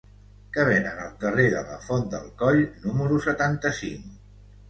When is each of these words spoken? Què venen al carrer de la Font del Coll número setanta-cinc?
Què 0.53 0.63
venen 0.67 1.01
al 1.01 1.11
carrer 1.23 1.43
de 1.55 1.59
la 1.67 1.75
Font 1.83 2.07
del 2.15 2.25
Coll 2.41 2.63
número 2.87 3.19
setanta-cinc? 3.29 4.09